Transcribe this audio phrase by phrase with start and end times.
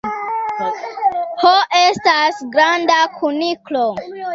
[1.43, 1.53] Ho
[1.83, 3.89] estas granda kuniklo.